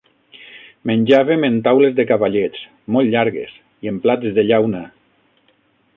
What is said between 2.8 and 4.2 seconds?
molt llargues, i en